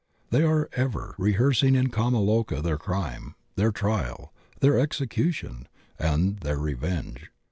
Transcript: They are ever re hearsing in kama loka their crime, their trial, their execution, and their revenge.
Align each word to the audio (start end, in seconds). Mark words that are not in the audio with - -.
They 0.31 0.41
are 0.41 0.67
ever 0.73 1.13
re 1.19 1.33
hearsing 1.33 1.75
in 1.75 1.89
kama 1.91 2.17
loka 2.17 2.63
their 2.63 2.79
crime, 2.79 3.35
their 3.55 3.71
trial, 3.71 4.33
their 4.59 4.79
execution, 4.79 5.67
and 5.99 6.39
their 6.39 6.57
revenge. 6.57 7.29